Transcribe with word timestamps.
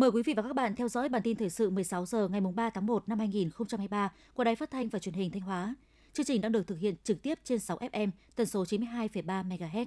Mời 0.00 0.10
quý 0.10 0.22
vị 0.22 0.34
và 0.36 0.42
các 0.42 0.52
bạn 0.52 0.74
theo 0.76 0.88
dõi 0.88 1.08
bản 1.08 1.22
tin 1.22 1.36
thời 1.36 1.50
sự 1.50 1.70
16 1.70 2.06
giờ 2.06 2.28
ngày 2.28 2.40
3 2.40 2.70
tháng 2.70 2.86
1 2.86 3.08
năm 3.08 3.18
2023 3.18 4.12
của 4.34 4.44
Đài 4.44 4.56
Phát 4.56 4.70
thanh 4.70 4.88
và 4.88 4.98
Truyền 4.98 5.14
hình 5.14 5.30
Thanh 5.30 5.42
Hóa. 5.42 5.74
Chương 6.12 6.26
trình 6.26 6.40
đang 6.40 6.52
được 6.52 6.66
thực 6.66 6.78
hiện 6.78 6.94
trực 7.04 7.22
tiếp 7.22 7.38
trên 7.44 7.58
6 7.58 7.78
FM, 7.78 8.10
tần 8.36 8.46
số 8.46 8.64
92,3 8.64 9.48
MHz. 9.48 9.86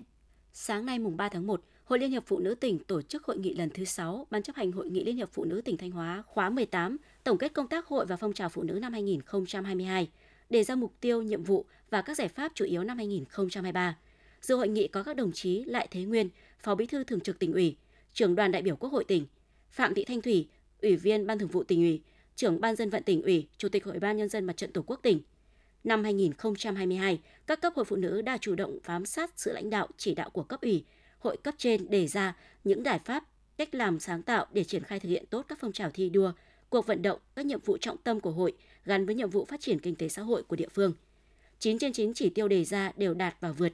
Sáng 0.53 0.85
nay 0.85 0.99
mùng 0.99 1.17
3 1.17 1.29
tháng 1.29 1.47
1, 1.47 1.61
Hội 1.83 1.99
Liên 1.99 2.11
hiệp 2.11 2.23
Phụ 2.25 2.39
nữ 2.39 2.55
tỉnh 2.55 2.79
tổ 2.79 3.01
chức 3.01 3.23
hội 3.23 3.37
nghị 3.37 3.55
lần 3.55 3.69
thứ 3.69 3.85
6 3.85 4.27
Ban 4.29 4.43
chấp 4.43 4.55
hành 4.55 4.71
Hội 4.71 4.89
nghị 4.89 5.03
Liên 5.03 5.15
hiệp 5.15 5.29
Phụ 5.33 5.45
nữ 5.45 5.61
tỉnh 5.61 5.77
Thanh 5.77 5.91
Hóa 5.91 6.23
khóa 6.27 6.49
18, 6.49 6.97
tổng 7.23 7.37
kết 7.37 7.53
công 7.53 7.67
tác 7.67 7.87
hội 7.87 8.05
và 8.05 8.15
phong 8.15 8.33
trào 8.33 8.49
phụ 8.49 8.63
nữ 8.63 8.73
năm 8.73 8.93
2022, 8.93 10.09
đề 10.49 10.63
ra 10.63 10.75
mục 10.75 10.93
tiêu, 10.99 11.21
nhiệm 11.21 11.43
vụ 11.43 11.65
và 11.89 12.01
các 12.01 12.17
giải 12.17 12.27
pháp 12.27 12.51
chủ 12.55 12.65
yếu 12.65 12.83
năm 12.83 12.97
2023. 12.97 13.97
Dự 14.41 14.55
hội 14.55 14.67
nghị 14.67 14.87
có 14.87 15.03
các 15.03 15.15
đồng 15.15 15.31
chí 15.31 15.63
Lại 15.63 15.87
Thế 15.91 16.03
Nguyên, 16.03 16.29
Phó 16.59 16.75
Bí 16.75 16.85
thư 16.85 17.03
Thường 17.03 17.19
trực 17.19 17.39
tỉnh 17.39 17.53
ủy, 17.53 17.77
trưởng 18.13 18.35
đoàn 18.35 18.51
đại 18.51 18.61
biểu 18.61 18.75
Quốc 18.75 18.91
hội 18.91 19.03
tỉnh, 19.03 19.25
Phạm 19.73 19.93
Thị 19.93 20.05
Thanh 20.05 20.21
Thủy, 20.21 20.47
Ủy 20.81 20.95
viên 20.95 21.27
Ban 21.27 21.39
Thường 21.39 21.49
vụ 21.49 21.63
tỉnh 21.63 21.81
ủy, 21.81 22.01
trưởng 22.35 22.61
Ban 22.61 22.75
dân 22.75 22.89
vận 22.89 23.03
tỉnh 23.03 23.21
ủy, 23.21 23.47
Chủ 23.57 23.69
tịch 23.69 23.85
Hội 23.85 23.99
ban 23.99 24.17
nhân 24.17 24.29
dân 24.29 24.45
Mặt 24.45 24.57
trận 24.57 24.71
Tổ 24.71 24.81
quốc 24.81 24.99
tỉnh. 25.03 25.21
Năm 25.83 26.03
2022, 26.03 27.19
các 27.47 27.61
cấp 27.61 27.73
hội 27.75 27.85
phụ 27.85 27.95
nữ 27.95 28.21
đã 28.21 28.37
chủ 28.41 28.55
động 28.55 28.77
bám 28.87 29.05
sát 29.05 29.31
sự 29.35 29.53
lãnh 29.53 29.69
đạo 29.69 29.87
chỉ 29.97 30.15
đạo 30.15 30.29
của 30.29 30.43
cấp 30.43 30.61
ủy, 30.61 30.85
hội 31.19 31.37
cấp 31.37 31.55
trên 31.57 31.89
đề 31.89 32.07
ra 32.07 32.37
những 32.63 32.83
giải 32.85 32.99
pháp, 33.05 33.23
cách 33.57 33.75
làm 33.75 33.99
sáng 33.99 34.21
tạo 34.21 34.45
để 34.51 34.63
triển 34.63 34.83
khai 34.83 34.99
thực 34.99 35.09
hiện 35.09 35.25
tốt 35.29 35.45
các 35.49 35.57
phong 35.61 35.71
trào 35.71 35.89
thi 35.93 36.09
đua, 36.09 36.31
cuộc 36.69 36.87
vận 36.87 37.01
động, 37.01 37.19
các 37.35 37.45
nhiệm 37.45 37.59
vụ 37.59 37.77
trọng 37.77 37.97
tâm 37.97 38.19
của 38.19 38.31
hội 38.31 38.53
gắn 38.85 39.05
với 39.05 39.15
nhiệm 39.15 39.29
vụ 39.29 39.45
phát 39.45 39.61
triển 39.61 39.79
kinh 39.79 39.95
tế 39.95 40.09
xã 40.09 40.21
hội 40.21 40.43
của 40.43 40.55
địa 40.55 40.69
phương. 40.73 40.93
9 41.59 41.79
trên 41.79 41.93
9 41.93 42.13
chỉ 42.13 42.29
tiêu 42.29 42.47
đề 42.47 42.63
ra 42.63 42.91
đều 42.97 43.13
đạt 43.13 43.35
và 43.39 43.51
vượt. 43.51 43.73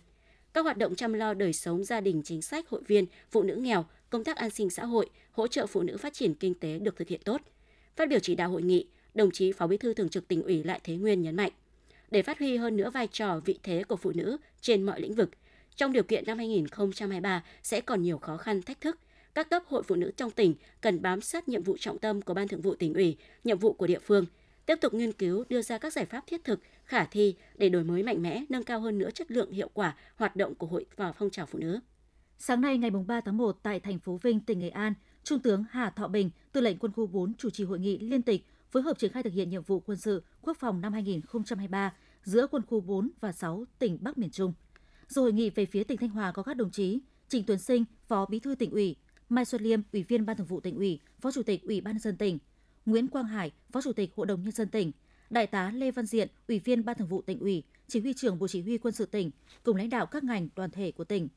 Các 0.53 0.61
hoạt 0.61 0.77
động 0.77 0.95
chăm 0.95 1.13
lo 1.13 1.33
đời 1.33 1.53
sống 1.53 1.83
gia 1.83 2.01
đình 2.01 2.21
chính 2.25 2.41
sách 2.41 2.69
hội 2.69 2.81
viên, 2.87 3.05
phụ 3.31 3.43
nữ 3.43 3.55
nghèo, 3.55 3.85
công 4.09 4.23
tác 4.23 4.37
an 4.37 4.49
sinh 4.49 4.69
xã 4.69 4.85
hội, 4.85 5.09
hỗ 5.31 5.47
trợ 5.47 5.67
phụ 5.67 5.83
nữ 5.83 5.97
phát 5.97 6.13
triển 6.13 6.33
kinh 6.33 6.53
tế 6.53 6.79
được 6.79 6.95
thực 6.95 7.07
hiện 7.07 7.21
tốt. 7.25 7.41
Phát 7.95 8.09
biểu 8.09 8.19
chỉ 8.19 8.35
đạo 8.35 8.49
hội 8.49 8.61
nghị, 8.61 8.87
đồng 9.13 9.31
chí 9.31 9.51
Phó 9.51 9.67
Bí 9.67 9.77
thư 9.77 9.93
Thường 9.93 10.09
trực 10.09 10.27
tỉnh 10.27 10.43
ủy 10.43 10.63
Lại 10.63 10.79
Thế 10.83 10.95
Nguyên 10.95 11.21
nhấn 11.21 11.35
mạnh, 11.35 11.51
để 12.11 12.21
phát 12.21 12.39
huy 12.39 12.57
hơn 12.57 12.77
nữa 12.77 12.89
vai 12.89 13.07
trò 13.07 13.39
vị 13.45 13.59
thế 13.63 13.83
của 13.83 13.95
phụ 13.95 14.11
nữ 14.15 14.37
trên 14.61 14.83
mọi 14.83 15.01
lĩnh 15.01 15.15
vực, 15.15 15.29
trong 15.75 15.93
điều 15.93 16.03
kiện 16.03 16.23
năm 16.27 16.37
2023 16.37 17.43
sẽ 17.63 17.81
còn 17.81 18.01
nhiều 18.01 18.17
khó 18.17 18.37
khăn 18.37 18.61
thách 18.61 18.81
thức, 18.81 18.99
các 19.35 19.49
cấp 19.49 19.63
hội 19.67 19.83
phụ 19.83 19.95
nữ 19.95 20.11
trong 20.17 20.31
tỉnh 20.31 20.55
cần 20.81 21.01
bám 21.01 21.21
sát 21.21 21.49
nhiệm 21.49 21.63
vụ 21.63 21.77
trọng 21.79 21.99
tâm 21.99 22.21
của 22.21 22.33
Ban 22.33 22.47
Thường 22.47 22.61
vụ 22.61 22.75
tỉnh 22.75 22.93
ủy, 22.93 23.17
nhiệm 23.43 23.59
vụ 23.59 23.73
của 23.73 23.87
địa 23.87 23.99
phương, 23.99 24.25
tiếp 24.65 24.75
tục 24.81 24.93
nghiên 24.93 25.11
cứu 25.11 25.43
đưa 25.49 25.61
ra 25.61 25.77
các 25.77 25.93
giải 25.93 26.05
pháp 26.05 26.23
thiết 26.27 26.43
thực, 26.43 26.59
khả 26.85 27.05
thi 27.05 27.35
để 27.57 27.69
đổi 27.69 27.83
mới 27.83 28.03
mạnh 28.03 28.21
mẽ, 28.21 28.43
nâng 28.49 28.63
cao 28.63 28.79
hơn 28.79 28.97
nữa 28.97 29.09
chất 29.11 29.31
lượng 29.31 29.51
hiệu 29.51 29.69
quả 29.73 29.95
hoạt 30.15 30.35
động 30.35 30.55
của 30.55 30.67
hội 30.67 30.85
và 30.95 31.11
phong 31.11 31.29
trào 31.29 31.45
phụ 31.45 31.59
nữ. 31.59 31.79
Sáng 32.41 32.61
nay 32.61 32.77
ngày 32.77 32.91
3 32.91 33.21
tháng 33.21 33.37
1 33.37 33.59
tại 33.63 33.79
thành 33.79 33.99
phố 33.99 34.19
Vinh, 34.23 34.39
tỉnh 34.39 34.59
Nghệ 34.59 34.69
An, 34.69 34.93
Trung 35.23 35.39
tướng 35.39 35.63
Hà 35.71 35.89
Thọ 35.89 36.07
Bình, 36.07 36.29
Tư 36.51 36.61
lệnh 36.61 36.77
Quân 36.77 36.91
khu 36.91 37.07
4 37.07 37.33
chủ 37.33 37.49
trì 37.49 37.63
hội 37.63 37.79
nghị 37.79 37.97
liên 37.99 38.21
tịch 38.21 38.45
phối 38.71 38.83
hợp 38.83 38.97
triển 38.99 39.11
khai 39.11 39.23
thực 39.23 39.33
hiện 39.33 39.49
nhiệm 39.49 39.63
vụ 39.63 39.79
quân 39.79 39.97
sự 39.97 40.23
quốc 40.41 40.57
phòng 40.57 40.81
năm 40.81 40.93
2023 40.93 41.93
giữa 42.23 42.47
Quân 42.47 42.63
khu 42.67 42.81
4 42.81 43.09
và 43.19 43.31
6 43.31 43.65
tỉnh 43.79 43.97
Bắc 44.01 44.17
miền 44.17 44.29
Trung. 44.29 44.53
Dự 45.07 45.21
hội 45.21 45.33
nghị 45.33 45.49
về 45.49 45.65
phía 45.65 45.83
tỉnh 45.83 45.97
Thanh 45.97 46.09
Hóa 46.09 46.31
có 46.31 46.43
các 46.43 46.53
đồng 46.57 46.71
chí 46.71 46.99
Trịnh 47.27 47.43
Tuấn 47.45 47.59
Sinh, 47.59 47.85
Phó 48.07 48.25
Bí 48.25 48.39
thư 48.39 48.55
tỉnh 48.55 48.71
ủy, 48.71 48.95
Mai 49.29 49.45
Xuân 49.45 49.61
Liêm, 49.61 49.81
Ủy 49.93 50.03
viên 50.03 50.25
Ban 50.25 50.37
Thường 50.37 50.47
vụ 50.47 50.59
tỉnh 50.59 50.75
ủy, 50.75 50.99
Phó 51.19 51.31
Chủ 51.31 51.43
tịch 51.43 51.63
Ủy 51.63 51.81
ban 51.81 51.93
nhân 51.93 51.99
dân 51.99 52.17
tỉnh, 52.17 52.37
Nguyễn 52.85 53.07
Quang 53.07 53.25
Hải, 53.25 53.51
Phó 53.71 53.81
Chủ 53.81 53.93
tịch 53.93 54.11
Hội 54.15 54.25
đồng 54.27 54.43
nhân 54.43 54.51
dân 54.51 54.69
tỉnh, 54.69 54.91
Đại 55.29 55.47
tá 55.47 55.71
Lê 55.71 55.91
Văn 55.91 56.05
Diện, 56.05 56.27
Ủy 56.47 56.59
viên 56.59 56.85
Ban 56.85 56.97
Thường 56.97 57.07
vụ 57.07 57.21
tỉnh 57.21 57.39
ủy, 57.39 57.63
Chỉ 57.87 57.99
huy 57.99 58.13
trưởng 58.13 58.39
Bộ 58.39 58.47
Chỉ 58.47 58.61
huy 58.61 58.77
Quân 58.77 58.93
sự 58.93 59.05
tỉnh 59.05 59.31
cùng 59.63 59.75
lãnh 59.75 59.89
đạo 59.89 60.05
các 60.05 60.23
ngành 60.23 60.49
đoàn 60.55 60.71
thể 60.71 60.91
của 60.91 61.03
tỉnh. 61.03 61.27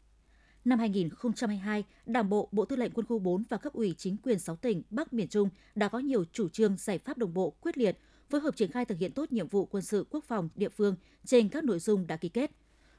Năm 0.65 0.79
2022, 0.79 1.84
Đảng 2.06 2.28
bộ, 2.28 2.49
Bộ 2.53 2.65
Tư 2.65 2.77
lệnh 2.77 2.93
Quân 2.93 3.06
khu 3.06 3.19
4 3.19 3.45
và 3.49 3.56
cấp 3.56 3.73
ủy 3.73 3.95
chính 3.99 4.17
quyền 4.17 4.39
6 4.39 4.56
tỉnh 4.56 4.83
Bắc 4.91 5.12
miền 5.12 5.28
Trung 5.28 5.49
đã 5.75 5.89
có 5.89 5.99
nhiều 5.99 6.25
chủ 6.33 6.49
trương 6.49 6.77
giải 6.77 6.99
pháp 6.99 7.19
đồng 7.19 7.34
bộ 7.34 7.50
quyết 7.50 7.78
liệt, 7.78 7.99
phối 8.31 8.41
hợp 8.41 8.56
triển 8.56 8.71
khai 8.72 8.84
thực 8.84 8.99
hiện 8.99 9.12
tốt 9.12 9.33
nhiệm 9.33 9.49
vụ 9.49 9.67
quân 9.67 9.83
sự 9.83 10.06
quốc 10.11 10.25
phòng 10.25 10.49
địa 10.55 10.69
phương 10.69 10.97
trên 11.25 11.49
các 11.49 11.65
nội 11.65 11.78
dung 11.78 12.06
đã 12.06 12.17
ký 12.17 12.28
kết. 12.28 12.51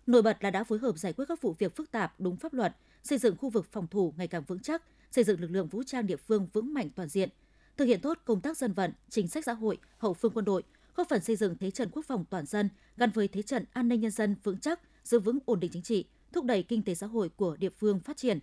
Nổi 0.08 0.22
bật 0.22 0.44
là 0.44 0.52
đã 0.52 0.64
phối 0.64 0.80
hợp 0.80 0.98
giải 0.98 1.14
quyết 1.14 1.26
các 1.28 1.42
vụ 1.42 1.56
việc 1.60 1.76
phức 1.76 1.92
tạp 1.92 2.20
đúng 2.20 2.38
pháp 2.38 2.54
luật, 2.54 2.76
xây 3.04 3.18
dựng 3.18 3.38
khu 3.38 3.50
vực 3.50 3.66
phòng 3.72 3.88
thủ 3.88 4.14
ngày 4.18 4.28
càng 4.28 4.44
vững 4.48 4.60
chắc, 4.60 4.84
xây 5.12 5.24
dựng 5.24 5.42
lực 5.42 5.52
lượng 5.52 5.68
vũ 5.68 5.84
trang 5.84 6.08
địa 6.08 6.18
phương 6.18 6.48
vững 6.54 6.74
mạnh 6.74 6.90
toàn 6.96 7.10
diện, 7.10 7.30
thực 7.78 7.86
hiện 7.86 8.02
tốt 8.02 8.18
công 8.26 8.42
tác 8.42 8.58
dân 8.58 8.74
vận, 8.74 8.92
chính 9.10 9.28
sách 9.28 9.46
xã 9.46 9.54
hội, 9.54 9.78
hậu 9.98 10.14
phương 10.14 10.32
quân 10.36 10.46
đội, 10.46 10.64
góp 10.96 11.10
phần 11.10 11.22
xây 11.22 11.36
dựng 11.36 11.58
thế 11.58 11.72
trận 11.72 11.90
quốc 11.92 12.06
phòng 12.06 12.26
toàn 12.30 12.46
dân 12.46 12.70
gắn 12.98 13.10
với 13.12 13.28
thế 13.28 13.42
trận 13.42 13.66
an 13.74 13.88
ninh 13.88 14.02
nhân 14.02 14.12
dân 14.12 14.36
vững 14.44 14.60
chắc, 14.60 14.80
giữ 15.04 15.20
vững 15.20 15.40
ổn 15.46 15.60
định 15.60 15.72
chính 15.74 15.84
trị, 15.84 16.06
thúc 16.34 16.46
đẩy 16.46 16.64
kinh 16.64 16.84
tế 16.84 16.96
xã 16.96 17.08
hội 17.08 17.30
của 17.30 17.56
địa 17.56 17.70
phương 17.70 18.00
phát 18.00 18.18
triển. 18.18 18.40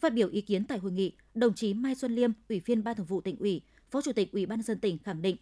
Phát 0.00 0.12
biểu 0.12 0.28
ý 0.28 0.40
kiến 0.40 0.64
tại 0.64 0.78
hội 0.78 0.92
nghị, 0.92 1.12
đồng 1.34 1.54
chí 1.54 1.74
Mai 1.74 1.94
Xuân 1.94 2.14
Liêm, 2.14 2.30
Ủy 2.48 2.60
viên 2.60 2.84
Ban 2.84 2.96
Thường 2.96 3.06
vụ 3.06 3.20
tỉnh 3.20 3.36
ủy, 3.38 3.62
Phó 3.90 4.02
Chủ 4.02 4.12
tịch 4.12 4.32
Ủy 4.32 4.46
ban 4.46 4.58
nhân 4.58 4.64
dân 4.64 4.80
tỉnh 4.80 4.98
khẳng 4.98 5.22
định, 5.22 5.36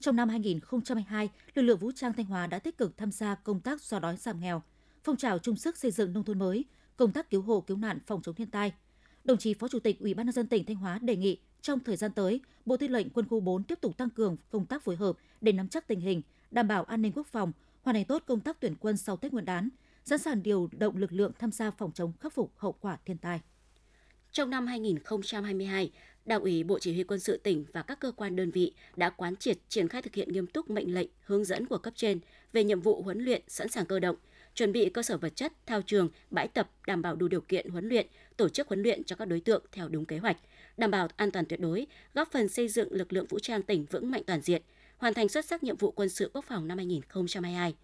trong 0.00 0.16
năm 0.16 0.28
2022, 0.28 1.28
lực 1.54 1.62
lượng 1.62 1.78
vũ 1.78 1.92
trang 1.92 2.12
Thanh 2.12 2.26
Hóa 2.26 2.46
đã 2.46 2.58
tích 2.58 2.78
cực 2.78 2.96
tham 2.96 3.12
gia 3.12 3.34
công 3.34 3.60
tác 3.60 3.82
xóa 3.82 4.00
đói 4.00 4.16
giảm 4.16 4.40
nghèo, 4.40 4.62
phong 5.04 5.16
trào 5.16 5.38
chung 5.38 5.56
sức 5.56 5.76
xây 5.76 5.90
dựng 5.90 6.12
nông 6.12 6.24
thôn 6.24 6.38
mới, 6.38 6.64
công 6.96 7.12
tác 7.12 7.30
cứu 7.30 7.42
hộ 7.42 7.60
cứu 7.60 7.76
nạn 7.76 7.98
phòng 8.06 8.22
chống 8.22 8.34
thiên 8.34 8.50
tai. 8.50 8.72
Đồng 9.24 9.38
chí 9.38 9.54
Phó 9.54 9.68
Chủ 9.68 9.78
tịch 9.78 10.00
Ủy 10.00 10.14
ban 10.14 10.26
nhân 10.26 10.32
dân 10.32 10.46
tỉnh 10.46 10.64
Thanh 10.64 10.76
Hóa 10.76 10.98
đề 10.98 11.16
nghị 11.16 11.38
trong 11.62 11.80
thời 11.80 11.96
gian 11.96 12.12
tới, 12.12 12.40
Bộ 12.66 12.76
Tư 12.76 12.88
lệnh 12.88 13.10
Quân 13.10 13.28
khu 13.28 13.40
4 13.40 13.64
tiếp 13.64 13.78
tục 13.80 13.96
tăng 13.96 14.10
cường 14.10 14.36
công 14.50 14.66
tác 14.66 14.82
phối 14.82 14.96
hợp 14.96 15.16
để 15.40 15.52
nắm 15.52 15.68
chắc 15.68 15.88
tình 15.88 16.00
hình, 16.00 16.22
đảm 16.50 16.68
bảo 16.68 16.84
an 16.84 17.02
ninh 17.02 17.12
quốc 17.14 17.26
phòng, 17.26 17.52
hoàn 17.82 17.94
thành 17.94 18.04
tốt 18.04 18.22
công 18.26 18.40
tác 18.40 18.60
tuyển 18.60 18.74
quân 18.80 18.96
sau 18.96 19.16
Tết 19.16 19.32
Nguyên 19.32 19.44
đán, 19.44 19.68
sẵn 20.04 20.18
sàng 20.18 20.42
điều 20.42 20.68
động 20.72 20.96
lực 20.96 21.12
lượng 21.12 21.32
tham 21.38 21.52
gia 21.52 21.70
phòng 21.70 21.92
chống 21.94 22.12
khắc 22.20 22.32
phục 22.32 22.52
hậu 22.56 22.72
quả 22.72 22.98
thiên 23.04 23.18
tai. 23.18 23.40
Trong 24.32 24.50
năm 24.50 24.66
2022, 24.66 25.92
Đảng 26.24 26.42
ủy 26.42 26.64
Bộ 26.64 26.78
Chỉ 26.78 26.92
huy 26.94 27.04
Quân 27.04 27.20
sự 27.20 27.36
tỉnh 27.36 27.64
và 27.72 27.82
các 27.82 28.00
cơ 28.00 28.12
quan 28.12 28.36
đơn 28.36 28.50
vị 28.50 28.72
đã 28.96 29.10
quán 29.10 29.36
triệt 29.36 29.58
triển 29.68 29.88
khai 29.88 30.02
thực 30.02 30.14
hiện 30.14 30.32
nghiêm 30.32 30.46
túc 30.46 30.70
mệnh 30.70 30.94
lệnh, 30.94 31.08
hướng 31.24 31.44
dẫn 31.44 31.66
của 31.66 31.78
cấp 31.78 31.92
trên 31.96 32.20
về 32.52 32.64
nhiệm 32.64 32.80
vụ 32.80 33.02
huấn 33.02 33.18
luyện 33.18 33.42
sẵn 33.48 33.68
sàng 33.68 33.86
cơ 33.86 34.00
động, 34.00 34.16
chuẩn 34.54 34.72
bị 34.72 34.90
cơ 34.90 35.02
sở 35.02 35.16
vật 35.16 35.36
chất, 35.36 35.52
thao 35.66 35.82
trường, 35.82 36.08
bãi 36.30 36.48
tập 36.48 36.70
đảm 36.86 37.02
bảo 37.02 37.16
đủ 37.16 37.28
điều 37.28 37.40
kiện 37.40 37.68
huấn 37.68 37.88
luyện, 37.88 38.06
tổ 38.36 38.48
chức 38.48 38.68
huấn 38.68 38.82
luyện 38.82 39.04
cho 39.04 39.16
các 39.16 39.24
đối 39.24 39.40
tượng 39.40 39.64
theo 39.72 39.88
đúng 39.88 40.04
kế 40.04 40.18
hoạch, 40.18 40.36
đảm 40.76 40.90
bảo 40.90 41.08
an 41.16 41.30
toàn 41.30 41.44
tuyệt 41.44 41.60
đối, 41.60 41.86
góp 42.14 42.32
phần 42.32 42.48
xây 42.48 42.68
dựng 42.68 42.92
lực 42.92 43.12
lượng 43.12 43.26
vũ 43.26 43.38
trang 43.38 43.62
tỉnh 43.62 43.84
vững 43.84 44.10
mạnh 44.10 44.22
toàn 44.26 44.40
diện, 44.40 44.62
hoàn 44.96 45.14
thành 45.14 45.28
xuất 45.28 45.44
sắc 45.44 45.62
nhiệm 45.62 45.76
vụ 45.76 45.90
quân 45.90 46.08
sự 46.08 46.30
quốc 46.34 46.44
phòng 46.48 46.68
năm 46.68 46.78
2022. 46.78 47.74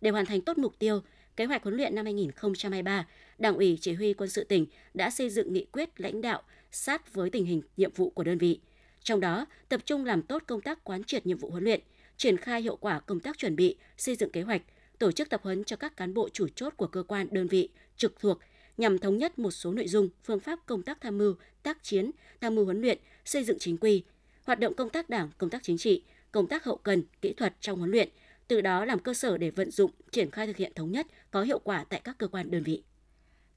Để 0.00 0.10
hoàn 0.10 0.26
thành 0.26 0.40
tốt 0.40 0.58
mục 0.58 0.78
tiêu, 0.78 1.00
kế 1.36 1.44
hoạch 1.44 1.62
huấn 1.62 1.76
luyện 1.76 1.94
năm 1.94 2.04
2023, 2.04 3.06
Đảng 3.38 3.56
ủy 3.56 3.78
Chỉ 3.80 3.92
huy 3.92 4.14
Quân 4.14 4.30
sự 4.30 4.44
tỉnh 4.44 4.66
đã 4.94 5.10
xây 5.10 5.30
dựng 5.30 5.52
nghị 5.52 5.64
quyết 5.72 6.00
lãnh 6.00 6.20
đạo 6.20 6.42
sát 6.70 7.14
với 7.14 7.30
tình 7.30 7.44
hình 7.44 7.62
nhiệm 7.76 7.92
vụ 7.92 8.10
của 8.10 8.24
đơn 8.24 8.38
vị. 8.38 8.60
Trong 9.02 9.20
đó, 9.20 9.46
tập 9.68 9.80
trung 9.84 10.04
làm 10.04 10.22
tốt 10.22 10.42
công 10.46 10.60
tác 10.60 10.84
quán 10.84 11.04
triệt 11.04 11.26
nhiệm 11.26 11.38
vụ 11.38 11.50
huấn 11.50 11.64
luyện, 11.64 11.80
triển 12.16 12.36
khai 12.36 12.62
hiệu 12.62 12.76
quả 12.76 13.00
công 13.00 13.20
tác 13.20 13.38
chuẩn 13.38 13.56
bị, 13.56 13.76
xây 13.96 14.16
dựng 14.16 14.30
kế 14.30 14.42
hoạch, 14.42 14.62
tổ 14.98 15.12
chức 15.12 15.30
tập 15.30 15.40
huấn 15.44 15.64
cho 15.64 15.76
các 15.76 15.96
cán 15.96 16.14
bộ 16.14 16.28
chủ 16.28 16.48
chốt 16.48 16.72
của 16.76 16.86
cơ 16.86 17.02
quan 17.02 17.26
đơn 17.30 17.46
vị 17.46 17.68
trực 17.96 18.20
thuộc 18.20 18.38
nhằm 18.76 18.98
thống 18.98 19.18
nhất 19.18 19.38
một 19.38 19.50
số 19.50 19.72
nội 19.72 19.88
dung, 19.88 20.08
phương 20.24 20.40
pháp 20.40 20.58
công 20.66 20.82
tác 20.82 21.00
tham 21.00 21.18
mưu, 21.18 21.34
tác 21.62 21.82
chiến, 21.82 22.10
tham 22.40 22.54
mưu 22.54 22.64
huấn 22.64 22.80
luyện, 22.80 22.98
xây 23.24 23.44
dựng 23.44 23.58
chính 23.58 23.76
quy, 23.76 24.02
hoạt 24.44 24.60
động 24.60 24.74
công 24.74 24.90
tác 24.90 25.10
đảng, 25.10 25.30
công 25.38 25.50
tác 25.50 25.62
chính 25.62 25.78
trị, 25.78 26.02
công 26.32 26.46
tác 26.46 26.64
hậu 26.64 26.76
cần, 26.76 27.02
kỹ 27.22 27.32
thuật 27.32 27.54
trong 27.60 27.78
huấn 27.78 27.90
luyện, 27.90 28.08
từ 28.48 28.60
đó 28.60 28.84
làm 28.84 28.98
cơ 28.98 29.14
sở 29.14 29.38
để 29.38 29.50
vận 29.50 29.70
dụng, 29.70 29.90
triển 30.12 30.30
khai 30.30 30.46
thực 30.46 30.56
hiện 30.56 30.72
thống 30.74 30.92
nhất, 30.92 31.06
có 31.30 31.42
hiệu 31.42 31.58
quả 31.58 31.84
tại 31.84 32.00
các 32.04 32.18
cơ 32.18 32.28
quan 32.28 32.50
đơn 32.50 32.62
vị. 32.62 32.82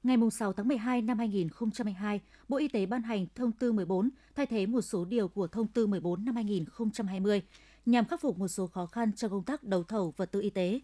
Ngày 0.02 0.16
6 0.32 0.52
tháng 0.52 0.68
12 0.68 1.02
năm 1.02 1.18
2022, 1.18 2.20
Bộ 2.48 2.56
Y 2.56 2.68
tế 2.68 2.86
ban 2.86 3.02
hành 3.02 3.26
thông 3.34 3.52
tư 3.52 3.72
14 3.72 4.10
thay 4.34 4.46
thế 4.46 4.66
một 4.66 4.80
số 4.80 5.04
điều 5.04 5.28
của 5.28 5.46
thông 5.46 5.66
tư 5.66 5.86
14 5.86 6.24
năm 6.24 6.34
2020 6.34 7.42
nhằm 7.86 8.04
khắc 8.04 8.20
phục 8.20 8.38
một 8.38 8.48
số 8.48 8.66
khó 8.66 8.86
khăn 8.86 9.12
trong 9.12 9.30
công 9.30 9.44
tác 9.44 9.64
đấu 9.64 9.82
thầu 9.82 10.14
vật 10.16 10.32
tư 10.32 10.40
y 10.40 10.50
tế. 10.50 10.80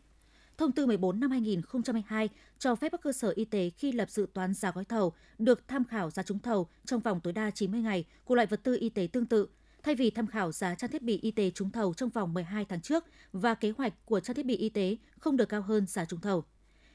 Thông 0.57 0.73
tư 0.73 0.87
14 0.87 1.21
năm 1.21 1.31
2022 1.31 2.29
cho 2.59 2.75
phép 2.75 2.93
các 2.93 3.01
cơ 3.03 3.13
sở 3.13 3.33
y 3.37 3.45
tế 3.45 3.71
khi 3.71 3.93
lập 3.93 4.11
dự 4.11 4.27
toán 4.35 4.55
giá 4.55 4.71
gói 4.71 4.85
thầu 4.85 5.13
được 5.39 5.69
tham 5.69 5.85
khảo 5.85 6.11
giá 6.11 6.23
trúng 6.23 6.39
thầu 6.39 6.69
trong 6.85 7.01
vòng 7.01 7.21
tối 7.21 7.33
đa 7.33 7.51
90 7.51 7.81
ngày 7.81 8.05
của 8.25 8.35
loại 8.35 8.47
vật 8.47 8.61
tư 8.63 8.77
y 8.81 8.89
tế 8.89 9.09
tương 9.13 9.27
tự, 9.27 9.49
thay 9.85 9.95
vì 9.95 10.11
tham 10.11 10.27
khảo 10.27 10.53
giá 10.53 10.75
trang 10.75 10.91
thiết 10.91 11.03
bị 11.03 11.19
y 11.23 11.31
tế 11.31 11.51
trúng 11.51 11.71
thầu 11.71 11.95
trong 11.95 12.11
vòng 12.11 12.35
12 12.35 12.65
tháng 12.65 12.81
trước 12.81 13.05
và 13.33 13.55
kế 13.55 13.73
hoạch 13.79 14.07
của 14.07 14.21
trang 14.21 14.37
thiết 14.37 14.47
bị 14.47 14.57
y 14.57 14.69
tế 14.69 14.97
không 15.19 15.37
được 15.37 15.49
cao 15.49 15.63
hơn 15.63 15.87
giá 15.87 16.05
trúng 16.05 16.21
thầu. 16.21 16.45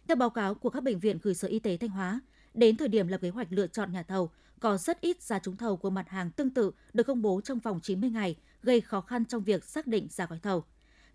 Theo 0.08 0.16
báo 0.16 0.30
cáo 0.30 0.56
của 0.56 0.70
các 0.70 0.84
bệnh 0.84 1.00
viện 1.00 1.20
gửi 1.22 1.36
Sở 1.36 1.48
Y 1.48 1.60
tế 1.60 1.78
Thanh 1.78 1.90
Hóa, 1.90 2.20
đến 2.54 2.78
thời 2.78 2.88
điểm 2.88 3.08
lập 3.08 3.22
kế 3.22 3.30
hoạch 3.30 3.48
lựa 3.52 3.68
chọn 3.68 3.92
nhà 3.92 4.04
thầu, 4.04 4.30
có 4.60 4.78
rất 4.78 5.02
ít 5.02 5.22
giá 5.22 5.40
trúng 5.40 5.58
thầu 5.58 5.78
của 5.78 5.90
mặt 5.90 6.10
hàng 6.10 6.32
tương 6.32 6.50
tự 6.50 6.72
được 6.94 7.04
công 7.04 7.22
bố 7.22 7.42
trong 7.42 7.60
vòng 7.60 7.80
90 7.84 8.10
ngày, 8.10 8.36
gây 8.64 8.82
khó 8.82 9.02
khăn 9.02 9.26
trong 9.26 9.44
việc 9.44 9.64
xác 9.64 9.88
định 9.88 10.08
giá 10.10 10.26
gói 10.26 10.40
thầu. 10.40 10.64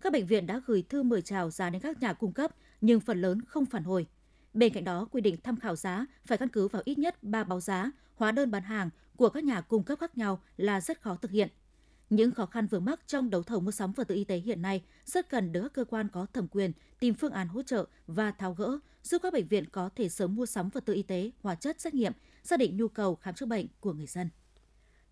Các 0.01 0.13
bệnh 0.13 0.27
viện 0.27 0.47
đã 0.47 0.61
gửi 0.65 0.83
thư 0.89 1.03
mời 1.03 1.21
chào 1.21 1.49
giá 1.49 1.69
đến 1.69 1.81
các 1.81 2.01
nhà 2.01 2.13
cung 2.13 2.31
cấp, 2.31 2.55
nhưng 2.81 2.99
phần 2.99 3.21
lớn 3.21 3.41
không 3.47 3.65
phản 3.65 3.83
hồi. 3.83 4.07
Bên 4.53 4.73
cạnh 4.73 4.83
đó, 4.83 5.07
quy 5.11 5.21
định 5.21 5.37
tham 5.43 5.59
khảo 5.59 5.75
giá 5.75 6.05
phải 6.25 6.37
căn 6.37 6.49
cứ 6.49 6.67
vào 6.67 6.81
ít 6.85 6.97
nhất 6.97 7.23
3 7.23 7.43
báo 7.43 7.59
giá, 7.59 7.91
hóa 8.15 8.31
đơn 8.31 8.51
bán 8.51 8.63
hàng 8.63 8.89
của 9.15 9.29
các 9.29 9.43
nhà 9.43 9.61
cung 9.61 9.83
cấp 9.83 9.99
khác 9.99 10.17
nhau 10.17 10.41
là 10.57 10.81
rất 10.81 11.01
khó 11.01 11.17
thực 11.21 11.31
hiện. 11.31 11.49
Những 12.09 12.31
khó 12.31 12.45
khăn 12.45 12.67
vướng 12.67 12.85
mắc 12.85 12.99
trong 13.07 13.29
đấu 13.29 13.43
thầu 13.43 13.59
mua 13.59 13.71
sắm 13.71 13.91
vật 13.91 14.07
tư 14.07 14.15
y 14.15 14.23
tế 14.23 14.37
hiện 14.37 14.61
nay 14.61 14.83
rất 15.05 15.29
cần 15.29 15.51
được 15.51 15.61
các 15.61 15.73
cơ 15.73 15.85
quan 15.85 16.07
có 16.09 16.25
thẩm 16.33 16.47
quyền 16.47 16.71
tìm 16.99 17.13
phương 17.13 17.31
án 17.31 17.47
hỗ 17.47 17.63
trợ 17.63 17.85
và 18.07 18.31
tháo 18.31 18.53
gỡ, 18.53 18.79
giúp 19.03 19.21
các 19.23 19.33
bệnh 19.33 19.47
viện 19.47 19.65
có 19.69 19.89
thể 19.95 20.09
sớm 20.09 20.35
mua 20.35 20.45
sắm 20.45 20.69
vật 20.69 20.85
tư 20.85 20.93
y 20.93 21.03
tế, 21.03 21.31
hóa 21.41 21.55
chất 21.55 21.81
xét 21.81 21.93
nghiệm, 21.93 22.11
xác 22.43 22.59
định 22.59 22.77
nhu 22.77 22.87
cầu 22.87 23.15
khám 23.15 23.35
chữa 23.35 23.45
bệnh 23.45 23.67
của 23.79 23.93
người 23.93 24.07
dân. 24.07 24.29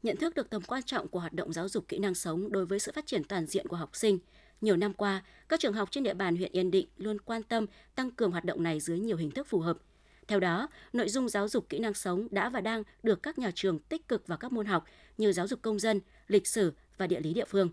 Nhận 0.04 0.18
thức 0.18 0.36
được 0.36 0.50
tầm 0.50 0.62
quan 0.68 0.84
trọng 0.84 1.08
của 1.08 1.20
hoạt 1.20 1.34
động 1.34 1.54
giáo 1.54 1.70
dục 1.70 1.88
kỹ 1.88 2.00
năng 2.00 2.16
sống 2.16 2.52
đối 2.52 2.66
với 2.66 2.80
sự 2.80 2.92
phát 2.96 3.06
triển 3.06 3.24
toàn 3.24 3.46
diện 3.46 3.68
của 3.68 3.76
học 3.76 3.96
sinh, 3.96 4.20
nhiều 4.62 4.78
năm 4.78 4.94
qua, 4.94 5.24
các 5.50 5.60
trường 5.60 5.74
học 5.74 5.92
trên 5.92 6.04
địa 6.04 6.14
bàn 6.14 6.36
huyện 6.36 6.52
Yên 6.52 6.72
Định 6.72 6.88
luôn 6.98 7.22
quan 7.22 7.44
tâm 7.44 7.66
tăng 7.96 8.12
cường 8.12 8.32
hoạt 8.32 8.46
động 8.46 8.64
này 8.64 8.80
dưới 8.80 9.00
nhiều 9.00 9.18
hình 9.18 9.32
thức 9.32 9.48
phù 9.48 9.60
hợp. 9.60 9.78
Theo 10.28 10.40
đó, 10.40 10.68
nội 10.94 11.10
dung 11.10 11.30
giáo 11.30 11.48
dục 11.48 11.70
kỹ 11.70 11.80
năng 11.80 11.94
sống 11.94 12.28
đã 12.32 12.50
và 12.50 12.62
đang 12.62 12.84
được 13.04 13.24
các 13.24 13.38
nhà 13.38 13.52
trường 13.56 13.80
tích 13.80 14.08
cực 14.08 14.28
vào 14.28 14.38
các 14.38 14.52
môn 14.52 14.66
học 14.66 14.86
như 15.18 15.32
giáo 15.32 15.48
dục 15.48 15.62
công 15.62 15.80
dân, 15.80 16.02
lịch 16.28 16.48
sử 16.48 16.74
và 16.98 17.08
địa 17.08 17.20
lý 17.20 17.34
địa 17.34 17.46
phương. 17.46 17.70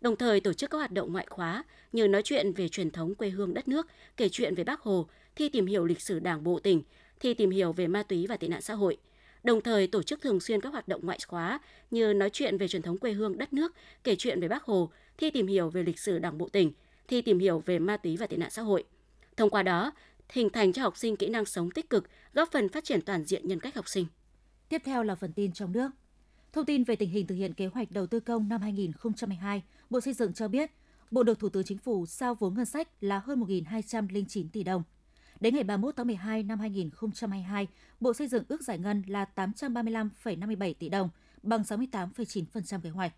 Đồng 0.00 0.16
thời 0.16 0.40
tổ 0.40 0.52
chức 0.52 0.70
các 0.70 0.78
hoạt 0.78 0.92
động 0.92 1.12
ngoại 1.12 1.26
khóa 1.30 1.64
như 1.92 2.08
nói 2.08 2.22
chuyện 2.24 2.52
về 2.52 2.68
truyền 2.68 2.90
thống 2.90 3.14
quê 3.14 3.30
hương 3.30 3.54
đất 3.54 3.68
nước, 3.68 3.86
kể 4.16 4.28
chuyện 4.28 4.54
về 4.54 4.64
Bác 4.64 4.80
Hồ, 4.80 5.08
thi 5.36 5.48
tìm 5.48 5.66
hiểu 5.66 5.84
lịch 5.84 6.00
sử 6.00 6.18
Đảng 6.18 6.44
bộ 6.44 6.58
tỉnh, 6.58 6.82
thi 7.20 7.34
tìm 7.34 7.50
hiểu 7.50 7.72
về 7.72 7.86
ma 7.86 8.02
túy 8.02 8.26
và 8.26 8.36
tệ 8.36 8.48
nạn 8.48 8.60
xã 8.60 8.74
hội– 8.74 8.96
đồng 9.42 9.60
thời 9.60 9.86
tổ 9.86 10.02
chức 10.02 10.20
thường 10.20 10.40
xuyên 10.40 10.60
các 10.60 10.72
hoạt 10.72 10.88
động 10.88 11.00
ngoại 11.04 11.18
khóa 11.26 11.60
như 11.90 12.12
nói 12.12 12.30
chuyện 12.32 12.58
về 12.58 12.68
truyền 12.68 12.82
thống 12.82 12.98
quê 12.98 13.12
hương 13.12 13.38
đất 13.38 13.52
nước, 13.52 13.74
kể 14.04 14.16
chuyện 14.16 14.40
về 14.40 14.48
Bác 14.48 14.62
Hồ, 14.64 14.90
thi 15.18 15.30
tìm 15.30 15.46
hiểu 15.46 15.70
về 15.70 15.82
lịch 15.82 15.98
sử 15.98 16.18
Đảng 16.18 16.38
bộ 16.38 16.48
tỉnh, 16.48 16.72
thi 17.08 17.22
tìm 17.22 17.38
hiểu 17.38 17.62
về 17.66 17.78
ma 17.78 17.96
túy 17.96 18.16
và 18.16 18.26
tệ 18.26 18.36
nạn 18.36 18.50
xã 18.50 18.62
hội. 18.62 18.84
Thông 19.36 19.50
qua 19.50 19.62
đó, 19.62 19.92
hình 20.28 20.50
thành 20.50 20.72
cho 20.72 20.82
học 20.82 20.96
sinh 20.96 21.16
kỹ 21.16 21.28
năng 21.28 21.44
sống 21.44 21.70
tích 21.70 21.90
cực, 21.90 22.04
góp 22.34 22.48
phần 22.52 22.68
phát 22.68 22.84
triển 22.84 23.00
toàn 23.00 23.24
diện 23.24 23.48
nhân 23.48 23.60
cách 23.60 23.74
học 23.74 23.88
sinh. 23.88 24.06
Tiếp 24.68 24.82
theo 24.84 25.02
là 25.02 25.14
phần 25.14 25.32
tin 25.32 25.52
trong 25.52 25.72
nước. 25.72 25.90
Thông 26.52 26.64
tin 26.64 26.84
về 26.84 26.96
tình 26.96 27.10
hình 27.10 27.26
thực 27.26 27.34
hiện 27.34 27.54
kế 27.54 27.66
hoạch 27.66 27.90
đầu 27.90 28.06
tư 28.06 28.20
công 28.20 28.48
năm 28.48 28.60
2022, 28.60 29.62
Bộ 29.90 30.00
Xây 30.00 30.14
dựng 30.14 30.32
cho 30.32 30.48
biết, 30.48 30.70
Bộ 31.10 31.22
được 31.22 31.38
Thủ 31.38 31.48
tướng 31.48 31.64
Chính 31.64 31.78
phủ 31.78 32.06
sao 32.06 32.34
vốn 32.34 32.54
ngân 32.54 32.66
sách 32.66 32.88
là 33.00 33.18
hơn 33.18 33.40
1.209 33.40 34.48
tỷ 34.52 34.62
đồng– 34.62 34.82
Đến 35.40 35.54
ngày 35.54 35.64
31 35.64 35.96
tháng 35.96 36.06
12 36.06 36.42
năm 36.42 36.58
2022, 36.58 37.66
Bộ 38.00 38.14
Xây 38.14 38.28
dựng 38.28 38.44
ước 38.48 38.62
giải 38.62 38.78
ngân 38.78 39.02
là 39.06 39.26
835,57 39.34 40.74
tỷ 40.78 40.88
đồng, 40.88 41.08
bằng 41.42 41.62
68,9% 41.62 42.80
kế 42.80 42.90
hoạch. 42.90 43.12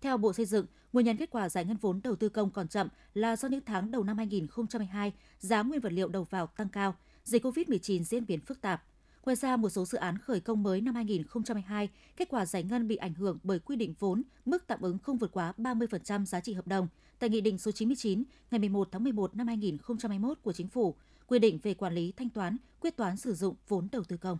Theo 0.00 0.16
Bộ 0.16 0.32
Xây 0.32 0.46
dựng, 0.46 0.66
nguyên 0.92 1.06
nhân 1.06 1.16
kết 1.16 1.30
quả 1.30 1.48
giải 1.48 1.64
ngân 1.64 1.76
vốn 1.76 2.00
đầu 2.04 2.16
tư 2.16 2.28
công 2.28 2.50
còn 2.50 2.68
chậm 2.68 2.88
là 3.14 3.36
do 3.36 3.48
những 3.48 3.64
tháng 3.66 3.90
đầu 3.90 4.04
năm 4.04 4.18
2022, 4.18 5.12
giá 5.38 5.62
nguyên 5.62 5.80
vật 5.80 5.92
liệu 5.92 6.08
đầu 6.08 6.24
vào 6.24 6.46
tăng 6.46 6.68
cao, 6.68 6.94
dịch 7.24 7.44
COVID-19 7.44 8.02
diễn 8.02 8.26
biến 8.26 8.40
phức 8.40 8.60
tạp. 8.60 8.84
Ngoài 9.24 9.36
ra, 9.36 9.56
một 9.56 9.68
số 9.68 9.84
dự 9.84 9.98
án 9.98 10.18
khởi 10.18 10.40
công 10.40 10.62
mới 10.62 10.80
năm 10.80 10.94
2022, 10.94 11.88
kết 12.16 12.28
quả 12.28 12.46
giải 12.46 12.62
ngân 12.62 12.88
bị 12.88 12.96
ảnh 12.96 13.14
hưởng 13.14 13.38
bởi 13.42 13.58
quy 13.58 13.76
định 13.76 13.94
vốn, 13.98 14.22
mức 14.44 14.64
tạm 14.66 14.80
ứng 14.80 14.98
không 14.98 15.18
vượt 15.18 15.32
quá 15.32 15.52
30% 15.58 16.24
giá 16.24 16.40
trị 16.40 16.52
hợp 16.52 16.66
đồng 16.66 16.88
tại 17.18 17.30
Nghị 17.30 17.40
định 17.40 17.58
số 17.58 17.72
99 17.72 18.22
ngày 18.50 18.58
11 18.58 18.88
tháng 18.92 19.04
11 19.04 19.36
năm 19.36 19.46
2021 19.46 20.38
của 20.42 20.52
Chính 20.52 20.68
phủ 20.68 20.94
quy 21.26 21.38
định 21.38 21.58
về 21.62 21.74
quản 21.74 21.94
lý 21.94 22.12
thanh 22.16 22.30
toán, 22.30 22.56
quyết 22.80 22.96
toán 22.96 23.16
sử 23.16 23.34
dụng 23.34 23.56
vốn 23.68 23.88
đầu 23.92 24.04
tư 24.04 24.16
công. 24.16 24.38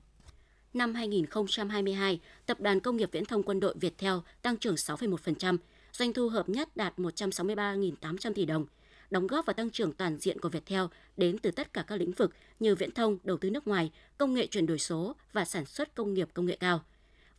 Năm 0.74 0.94
2022, 0.94 2.20
Tập 2.46 2.60
đoàn 2.60 2.80
Công 2.80 2.96
nghiệp 2.96 3.08
Viễn 3.12 3.24
thông 3.24 3.42
Quân 3.42 3.60
đội 3.60 3.74
Viettel 3.80 4.14
tăng 4.42 4.56
trưởng 4.56 4.74
6,1%, 4.74 5.58
doanh 5.92 6.12
thu 6.12 6.28
hợp 6.28 6.48
nhất 6.48 6.76
đạt 6.76 6.98
163.800 6.98 8.32
tỷ 8.34 8.44
đồng. 8.44 8.66
Đóng 9.12 9.26
góp 9.26 9.46
vào 9.46 9.54
tăng 9.54 9.70
trưởng 9.70 9.92
toàn 9.92 10.16
diện 10.18 10.40
của 10.40 10.48
Viettel 10.48 10.82
đến 11.16 11.38
từ 11.38 11.50
tất 11.50 11.72
cả 11.72 11.84
các 11.86 11.96
lĩnh 11.96 12.12
vực 12.12 12.32
như 12.60 12.74
viễn 12.74 12.90
thông, 12.90 13.18
đầu 13.24 13.36
tư 13.36 13.50
nước 13.50 13.66
ngoài, 13.68 13.90
công 14.18 14.34
nghệ 14.34 14.46
chuyển 14.46 14.66
đổi 14.66 14.78
số 14.78 15.16
và 15.32 15.44
sản 15.44 15.64
xuất 15.64 15.94
công 15.94 16.14
nghiệp 16.14 16.28
công 16.34 16.46
nghệ 16.46 16.56
cao. 16.56 16.80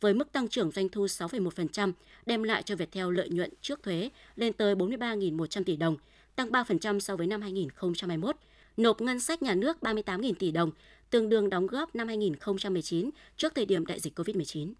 Với 0.00 0.14
mức 0.14 0.32
tăng 0.32 0.48
trưởng 0.48 0.70
doanh 0.70 0.88
thu 0.88 1.06
6,1%, 1.06 1.92
đem 2.26 2.42
lại 2.42 2.62
cho 2.62 2.76
Viettel 2.76 3.16
lợi 3.16 3.28
nhuận 3.28 3.50
trước 3.60 3.82
thuế 3.82 4.10
lên 4.36 4.52
tới 4.52 4.74
43.100 4.74 5.64
tỷ 5.64 5.76
đồng, 5.76 5.96
tăng 6.36 6.50
3% 6.50 6.98
so 6.98 7.16
với 7.16 7.26
năm 7.26 7.42
2021, 7.42 8.36
nộp 8.76 9.00
ngân 9.00 9.20
sách 9.20 9.42
nhà 9.42 9.54
nước 9.54 9.76
38.000 9.80 10.32
tỷ 10.38 10.50
đồng, 10.50 10.70
tương 11.10 11.28
đương 11.28 11.50
đóng 11.50 11.66
góp 11.66 11.94
năm 11.94 12.08
2019 12.08 13.10
trước 13.36 13.54
thời 13.54 13.66
điểm 13.66 13.86
đại 13.86 14.00
dịch 14.00 14.18
COVID-19. 14.18 14.72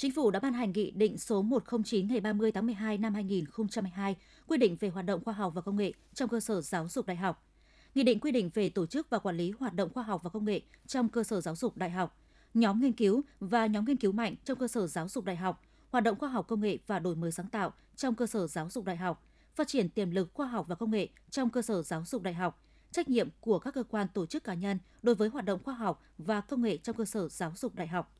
Chính 0.00 0.12
phủ 0.12 0.30
đã 0.30 0.40
ban 0.40 0.52
hành 0.52 0.72
nghị 0.72 0.90
định 0.90 1.18
số 1.18 1.42
109 1.42 2.08
ngày 2.08 2.20
30 2.20 2.52
tháng 2.52 2.66
12 2.66 2.98
năm 2.98 3.14
2022 3.14 4.16
quy 4.46 4.58
định 4.58 4.76
về 4.80 4.88
hoạt 4.88 5.06
động 5.06 5.24
khoa 5.24 5.34
học 5.34 5.52
và 5.54 5.60
công 5.60 5.76
nghệ 5.76 5.92
trong 6.14 6.28
cơ 6.28 6.40
sở 6.40 6.60
giáo 6.60 6.88
dục 6.88 7.06
đại 7.06 7.16
học. 7.16 7.46
Nghị 7.94 8.02
định 8.02 8.20
quy 8.20 8.32
định 8.32 8.50
về 8.54 8.68
tổ 8.68 8.86
chức 8.86 9.10
và 9.10 9.18
quản 9.18 9.36
lý 9.36 9.52
hoạt 9.58 9.74
động 9.74 9.92
khoa 9.94 10.02
học 10.02 10.20
và 10.24 10.30
công 10.30 10.44
nghệ 10.44 10.60
trong 10.86 11.08
cơ 11.08 11.24
sở 11.24 11.40
giáo 11.40 11.56
dục 11.56 11.76
đại 11.76 11.90
học, 11.90 12.18
nhóm 12.54 12.80
nghiên 12.80 12.92
cứu 12.92 13.22
và 13.40 13.66
nhóm 13.66 13.84
nghiên 13.84 13.96
cứu 13.96 14.12
mạnh 14.12 14.34
trong 14.44 14.58
cơ 14.58 14.68
sở 14.68 14.86
giáo 14.86 15.08
dục 15.08 15.24
đại 15.24 15.36
học, 15.36 15.62
hoạt 15.90 16.04
động 16.04 16.18
khoa 16.18 16.28
học 16.28 16.48
công 16.48 16.60
nghệ 16.60 16.78
và 16.86 16.98
đổi 16.98 17.16
mới 17.16 17.32
sáng 17.32 17.48
tạo 17.48 17.72
trong 17.96 18.14
cơ 18.14 18.26
sở 18.26 18.46
giáo 18.46 18.70
dục 18.70 18.84
đại 18.84 18.96
học, 18.96 19.26
phát 19.54 19.68
triển 19.68 19.88
tiềm 19.88 20.10
lực 20.10 20.30
khoa 20.34 20.46
học 20.46 20.66
và 20.68 20.74
công 20.74 20.90
nghệ 20.90 21.08
trong 21.30 21.50
cơ 21.50 21.62
sở 21.62 21.82
giáo 21.82 22.04
dục 22.06 22.22
đại 22.22 22.34
học, 22.34 22.62
trách 22.90 23.08
nhiệm 23.08 23.28
của 23.40 23.58
các 23.58 23.74
cơ 23.74 23.82
quan 23.82 24.06
tổ 24.14 24.26
chức 24.26 24.44
cá 24.44 24.54
nhân 24.54 24.78
đối 25.02 25.14
với 25.14 25.28
hoạt 25.28 25.44
động 25.44 25.60
khoa 25.64 25.74
học 25.74 26.02
và 26.18 26.40
công 26.40 26.62
nghệ 26.62 26.76
trong 26.76 26.96
cơ 26.96 27.04
sở 27.04 27.28
giáo 27.28 27.52
dục 27.56 27.74
đại 27.74 27.86
học. 27.86 28.16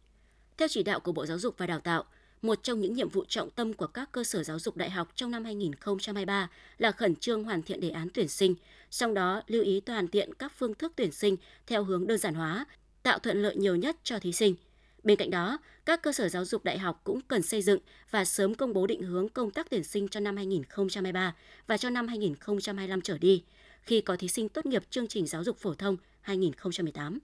Theo 0.61 0.69
chỉ 0.69 0.83
đạo 0.83 1.01
của 1.01 1.13
Bộ 1.13 1.27
Giáo 1.27 1.39
dục 1.39 1.55
và 1.59 1.67
Đào 1.67 1.81
tạo, 1.81 2.05
một 2.43 2.63
trong 2.63 2.81
những 2.81 2.95
nhiệm 2.95 3.09
vụ 3.09 3.25
trọng 3.29 3.51
tâm 3.51 3.73
của 3.73 3.87
các 3.87 4.13
cơ 4.13 4.25
sở 4.25 4.43
giáo 4.43 4.59
dục 4.59 4.77
đại 4.77 4.91
học 4.91 5.09
trong 5.15 5.31
năm 5.31 5.45
2023 5.45 6.51
là 6.79 6.93
khẩn 6.93 7.17
trương 7.17 7.45
hoàn 7.45 7.63
thiện 7.63 7.81
đề 7.81 7.91
án 7.91 8.09
tuyển 8.15 8.29
sinh, 8.29 8.55
trong 8.91 9.15
đó 9.15 9.43
lưu 9.47 9.63
ý 9.63 9.81
toàn 9.81 10.09
tiện 10.09 10.35
các 10.35 10.53
phương 10.59 10.75
thức 10.75 10.93
tuyển 10.97 11.13
sinh 11.13 11.37
theo 11.67 11.85
hướng 11.85 12.07
đơn 12.07 12.19
giản 12.19 12.35
hóa, 12.35 12.67
tạo 13.03 13.19
thuận 13.19 13.43
lợi 13.43 13.57
nhiều 13.57 13.77
nhất 13.77 13.97
cho 14.03 14.19
thí 14.19 14.33
sinh. 14.33 14.55
Bên 15.03 15.17
cạnh 15.19 15.31
đó, 15.31 15.59
các 15.85 16.03
cơ 16.03 16.13
sở 16.13 16.29
giáo 16.29 16.45
dục 16.45 16.65
đại 16.65 16.79
học 16.79 17.01
cũng 17.05 17.21
cần 17.21 17.43
xây 17.43 17.63
dựng 17.63 17.81
và 18.11 18.25
sớm 18.25 18.55
công 18.55 18.73
bố 18.73 18.87
định 18.87 19.03
hướng 19.03 19.29
công 19.29 19.51
tác 19.51 19.71
tuyển 19.71 19.85
sinh 19.85 20.09
cho 20.09 20.21
năm 20.21 20.37
2023 20.37 21.35
và 21.67 21.77
cho 21.77 21.91
năm 21.91 22.09
2025 22.09 23.01
trở 23.01 23.19
đi, 23.19 23.45
khi 23.83 24.01
có 24.01 24.17
thí 24.17 24.29
sinh 24.29 24.49
tốt 24.49 24.67
nghiệp 24.67 24.83
chương 24.91 25.09
trình 25.09 25.27
giáo 25.27 25.45
dục 25.45 25.59
phổ 25.59 25.75
thông 25.75 25.97
2018. 26.21 27.19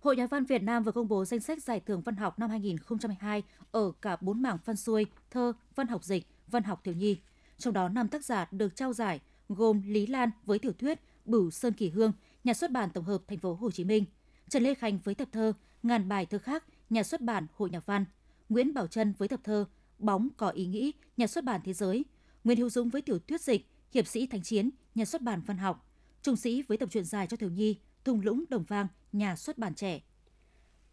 Hội 0.00 0.16
Nhà 0.16 0.26
văn 0.26 0.44
Việt 0.44 0.62
Nam 0.62 0.82
vừa 0.82 0.92
công 0.92 1.08
bố 1.08 1.24
danh 1.24 1.40
sách 1.40 1.62
giải 1.62 1.80
thưởng 1.80 2.00
văn 2.00 2.16
học 2.16 2.38
năm 2.38 2.50
2022 2.50 3.42
ở 3.70 3.92
cả 4.02 4.16
bốn 4.20 4.42
mảng 4.42 4.58
văn 4.64 4.76
xuôi, 4.76 5.06
thơ, 5.30 5.52
văn 5.74 5.86
học 5.86 6.04
dịch, 6.04 6.26
văn 6.46 6.62
học 6.62 6.80
thiếu 6.84 6.94
nhi. 6.94 7.18
Trong 7.58 7.74
đó, 7.74 7.88
năm 7.88 8.08
tác 8.08 8.24
giả 8.24 8.48
được 8.50 8.76
trao 8.76 8.92
giải 8.92 9.20
gồm 9.48 9.82
Lý 9.86 10.06
Lan 10.06 10.30
với 10.44 10.58
tiểu 10.58 10.72
thuyết 10.72 11.00
Bửu 11.24 11.50
Sơn 11.50 11.72
Kỳ 11.72 11.88
Hương, 11.88 12.12
nhà 12.44 12.54
xuất 12.54 12.70
bản 12.70 12.90
tổng 12.90 13.04
hợp 13.04 13.22
Thành 13.28 13.38
phố 13.38 13.54
Hồ 13.54 13.70
Chí 13.70 13.84
Minh, 13.84 14.04
Trần 14.48 14.62
Lê 14.62 14.74
Khánh 14.74 14.98
với 15.04 15.14
tập 15.14 15.28
thơ 15.32 15.52
Ngàn 15.82 16.08
bài 16.08 16.26
thơ 16.26 16.38
khác, 16.38 16.64
nhà 16.90 17.02
xuất 17.02 17.20
bản 17.20 17.46
Hội 17.56 17.70
nhà 17.70 17.80
văn, 17.86 18.04
Nguyễn 18.48 18.74
Bảo 18.74 18.86
Trân 18.86 19.12
với 19.18 19.28
tập 19.28 19.40
thơ 19.44 19.64
Bóng 19.98 20.28
có 20.36 20.48
ý 20.48 20.66
nghĩ, 20.66 20.92
nhà 21.16 21.26
xuất 21.26 21.44
bản 21.44 21.60
Thế 21.64 21.72
giới, 21.72 22.04
Nguyễn 22.44 22.58
Hữu 22.58 22.70
Dũng 22.70 22.88
với 22.88 23.02
tiểu 23.02 23.18
thuyết 23.18 23.40
dịch 23.40 23.66
Hiệp 23.94 24.06
sĩ 24.06 24.26
Thánh 24.26 24.42
chiến, 24.42 24.70
nhà 24.94 25.04
xuất 25.04 25.22
bản 25.22 25.42
Văn 25.46 25.58
học, 25.58 25.86
Trung 26.22 26.36
sĩ 26.36 26.62
với 26.62 26.78
tập 26.78 26.88
truyện 26.92 27.04
dài 27.04 27.26
cho 27.26 27.36
thiếu 27.36 27.50
nhi, 27.50 27.76
Thung 28.04 28.20
lũng 28.20 28.44
đồng 28.48 28.64
vang, 28.64 28.86
nhà 29.12 29.36
xuất 29.36 29.58
bản 29.58 29.74
trẻ. 29.74 30.00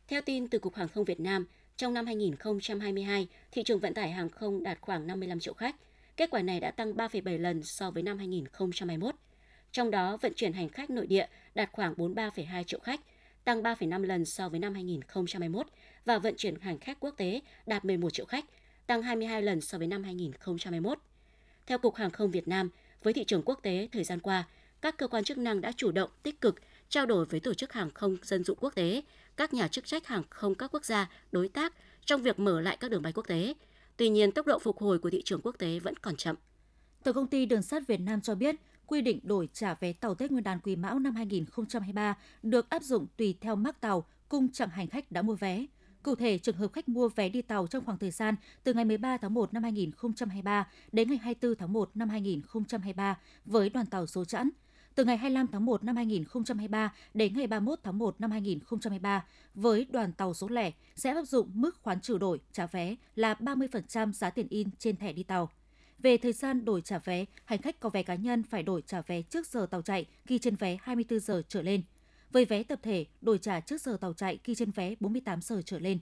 Theo 0.08 0.22
tin 0.22 0.48
từ 0.48 0.60
Cục 0.60 0.76
Hàng 0.76 0.88
không 0.88 1.06
Việt 1.06 1.20
Nam, 1.20 1.48
trong 1.78 1.94
năm 1.94 2.06
2022, 2.06 3.28
thị 3.52 3.64
trường 3.64 3.80
vận 3.80 3.94
tải 3.94 4.12
hàng 4.12 4.30
không 4.30 4.64
đạt 4.64 4.78
khoảng 4.82 5.08
55 5.08 5.40
triệu 5.40 5.54
khách. 5.54 5.76
Kết 6.18 6.30
quả 6.30 6.42
này 6.42 6.60
đã 6.60 6.72
tăng 6.72 6.94
3,7 6.94 7.40
lần 7.42 7.64
so 7.64 7.92
với 7.92 8.04
năm 8.04 8.18
2021. 8.18 9.16
Trong 9.72 9.92
đó, 9.92 10.18
vận 10.18 10.34
chuyển 10.36 10.54
hành 10.54 10.70
khách 10.70 10.90
nội 10.90 11.08
địa 11.08 11.28
đạt 11.56 11.70
khoảng 11.72 11.94
43,2 11.94 12.64
triệu 12.64 12.80
khách, 12.80 13.02
tăng 13.44 13.62
3,5 13.62 14.04
lần 14.04 14.26
so 14.26 14.50
với 14.50 14.60
năm 14.60 14.74
2021 14.74 15.68
và 16.06 16.20
vận 16.20 16.34
chuyển 16.38 16.60
hành 16.60 16.80
khách 16.80 17.00
quốc 17.00 17.14
tế 17.18 17.42
đạt 17.66 17.86
11 17.86 18.14
triệu 18.14 18.26
khách, 18.26 18.46
tăng 18.88 19.02
22 19.02 19.42
lần 19.42 19.62
so 19.62 19.78
với 19.78 19.88
năm 19.88 20.04
2021. 20.04 21.00
Theo 21.68 21.78
Cục 21.78 21.96
Hàng 21.96 22.12
không 22.12 22.32
Việt 22.32 22.48
Nam, 22.48 22.70
với 23.04 23.14
thị 23.14 23.24
trường 23.24 23.44
quốc 23.46 23.60
tế 23.64 23.88
thời 23.92 24.04
gian 24.04 24.20
qua, 24.20 24.48
các 24.82 24.98
cơ 24.98 25.08
quan 25.08 25.24
chức 25.24 25.38
năng 25.38 25.62
đã 25.62 25.72
chủ 25.72 25.92
động 25.92 26.10
tích 26.24 26.42
cực 26.42 26.56
trao 26.89 27.06
đổi 27.06 27.25
với 27.25 27.39
tổ 27.39 27.53
chức 27.53 27.74
hàng 27.74 27.89
không 27.94 28.17
dân 28.24 28.44
dụng 28.44 28.58
quốc 28.62 28.75
tế, 28.75 29.01
các 29.38 29.53
nhà 29.53 29.67
chức 29.67 29.86
trách 29.86 30.08
hàng 30.08 30.24
không 30.29 30.56
các 30.56 30.72
quốc 30.74 30.86
gia, 30.86 31.10
đối 31.32 31.50
tác 31.50 31.74
trong 32.06 32.22
việc 32.22 32.39
mở 32.39 32.62
lại 32.62 32.77
các 32.79 32.91
đường 32.91 33.01
bay 33.01 33.13
quốc 33.13 33.27
tế. 33.27 33.53
Tuy 33.98 34.10
nhiên, 34.10 34.32
tốc 34.32 34.48
độ 34.48 34.60
phục 34.60 34.79
hồi 34.79 35.00
của 35.00 35.10
thị 35.10 35.22
trường 35.25 35.41
quốc 35.44 35.56
tế 35.60 35.79
vẫn 35.79 35.96
còn 36.01 36.15
chậm. 36.15 36.36
Tổng 37.03 37.15
công 37.15 37.27
ty 37.27 37.46
Đường 37.46 37.62
sắt 37.62 37.88
Việt 37.88 38.00
Nam 38.00 38.22
cho 38.22 38.36
biết, 38.36 38.56
quy 38.88 39.01
định 39.01 39.20
đổi 39.24 39.50
trả 39.53 39.74
vé 39.74 39.94
tàu 39.94 40.15
Tết 40.15 40.32
Nguyên 40.32 40.44
đán 40.44 40.60
Quý 40.60 40.75
Mão 40.75 41.00
năm 41.00 41.15
2023 41.15 42.17
được 42.44 42.70
áp 42.70 42.84
dụng 42.84 43.08
tùy 43.17 43.38
theo 43.41 43.56
mắc 43.56 43.82
tàu, 43.82 44.06
cung 44.29 44.51
chặng 44.51 44.70
hành 44.70 44.88
khách 44.88 45.12
đã 45.12 45.22
mua 45.22 45.36
vé. 45.36 45.65
Cụ 46.03 46.15
thể, 46.15 46.38
trường 46.38 46.56
hợp 46.56 46.74
khách 46.74 46.89
mua 46.89 47.10
vé 47.10 47.29
đi 47.29 47.41
tàu 47.41 47.67
trong 47.67 47.86
khoảng 47.86 47.98
thời 47.98 48.12
gian 48.12 48.36
từ 48.63 48.74
ngày 48.74 48.86
13 48.86 49.17
tháng 49.17 49.34
1 49.34 49.53
năm 49.53 49.63
2023 49.63 50.67
đến 50.91 51.10
ngày 51.10 51.17
24 51.17 51.56
tháng 51.56 51.74
1 51.74 51.91
năm 51.94 52.10
2023 52.10 53.17
với 53.46 53.70
đoàn 53.70 53.86
tàu 53.86 54.08
số 54.08 54.25
chẵn– 54.25 54.50
từ 54.98 55.06
ngày 55.06 55.18
25 55.18 55.48
tháng 55.48 55.66
1 55.66 55.84
năm 55.84 55.96
2023 55.96 56.94
đến 57.13 57.34
ngày 57.38 57.48
31 57.48 57.80
tháng 57.84 57.98
1 57.98 58.22
năm 58.22 58.32
2023 58.32 59.25
với 59.54 59.86
đoàn 59.89 60.13
tàu 60.13 60.34
số 60.34 60.48
lẻ 60.48 60.72
sẽ 60.96 61.10
áp 61.10 61.24
dụng 61.24 61.50
mức 61.54 61.77
khoán 61.82 62.01
trừ 62.01 62.18
đổi 62.18 62.39
trả 62.51 62.66
vé 62.66 62.96
là 63.16 63.34
30% 63.34 64.13
giá 64.13 64.30
tiền 64.30 64.48
in 64.50 64.68
trên 64.80 64.98
thẻ 64.98 65.13
đi 65.13 65.24
tàu. 65.24 65.50
Về 66.00 66.18
thời 66.18 66.34
gian 66.34 66.66
đổi 66.66 66.82
trả 66.82 67.00
vé, 67.00 67.25
hành 67.46 67.62
khách 67.62 67.80
có 67.80 67.89
vé 67.89 68.04
cá 68.04 68.16
nhân 68.16 68.44
phải 68.44 68.63
đổi 68.63 68.84
trả 68.88 69.01
vé 69.01 69.22
trước 69.22 69.48
giờ 69.48 69.68
tàu 69.72 69.82
chạy 69.82 70.06
ghi 70.27 70.39
trên 70.39 70.56
vé 70.56 70.77
24 70.82 71.20
giờ 71.20 71.42
trở 71.48 71.62
lên. 71.62 71.82
Với 72.32 72.46
vé 72.46 72.63
tập 72.63 72.80
thể, 72.84 73.06
đổi 73.22 73.38
trả 73.38 73.60
trước 73.60 73.82
giờ 73.82 73.98
tàu 74.01 74.13
chạy 74.13 74.39
ghi 74.44 74.56
trên 74.56 74.72
vé 74.72 74.96
48 75.00 75.42
giờ 75.42 75.62
trở 75.66 75.80
lên. 75.80 76.00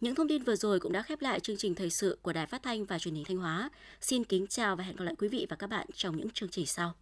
Những 0.00 0.14
thông 0.14 0.28
tin 0.28 0.42
vừa 0.42 0.56
rồi 0.56 0.80
cũng 0.80 0.92
đã 0.92 1.02
khép 1.02 1.22
lại 1.22 1.40
chương 1.40 1.56
trình 1.56 1.74
thời 1.74 1.90
sự 1.90 2.18
của 2.22 2.32
Đài 2.32 2.46
Phát 2.46 2.62
thanh 2.62 2.84
và 2.84 2.98
Truyền 2.98 3.14
hình 3.14 3.24
Thanh 3.28 3.36
Hóa. 3.36 3.70
Xin 4.00 4.24
kính 4.24 4.46
chào 4.46 4.76
và 4.76 4.84
hẹn 4.84 4.96
gặp 4.96 5.04
lại 5.04 5.14
quý 5.18 5.28
vị 5.28 5.46
và 5.50 5.56
các 5.56 5.66
bạn 5.66 5.86
trong 5.94 6.16
những 6.16 6.30
chương 6.30 6.48
trình 6.48 6.66
sau. 6.66 6.94